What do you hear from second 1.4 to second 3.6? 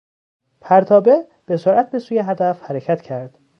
به سرعت به سوی هدف حرکت کرد.